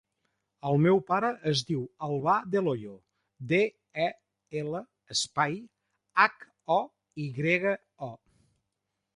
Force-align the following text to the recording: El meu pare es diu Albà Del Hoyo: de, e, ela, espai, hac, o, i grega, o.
El 0.67 0.79
meu 0.85 1.01
pare 1.09 1.27
es 1.51 1.59
diu 1.71 1.83
Albà 2.07 2.37
Del 2.55 2.69
Hoyo: 2.71 2.95
de, 3.51 3.61
e, 4.07 4.09
ela, 4.63 4.83
espai, 5.17 5.55
hac, 6.25 6.45
o, 6.81 6.83
i 7.27 7.31
grega, 7.41 7.77
o. 8.11 8.15